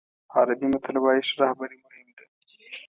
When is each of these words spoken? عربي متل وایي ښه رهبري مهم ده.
عربي 0.35 0.67
متل 0.73 0.95
وایي 0.99 1.21
ښه 1.27 1.35
رهبري 1.41 1.77
مهم 1.85 2.07
ده. 2.17 2.25